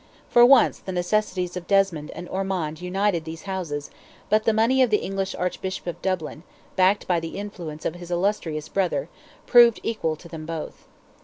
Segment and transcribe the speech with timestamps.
[0.31, 3.91] For once the necessities of Desmond and Ormond united these houses,
[4.29, 6.41] but the money of the English Archbishop of Dublin,
[6.75, 9.09] backed by the influence of his illustrious brother,
[9.45, 10.87] proved equal to them both.